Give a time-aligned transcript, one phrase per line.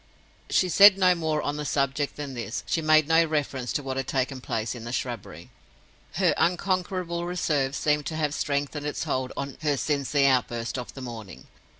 [0.49, 3.97] She said no more on the subject than this: she made no reference to what
[3.97, 5.51] had taken place in the shrubbery.
[6.13, 10.95] Her unconquerable reserve seemed to have strengthened its hold on her since the outburst of
[10.95, 11.45] the morning.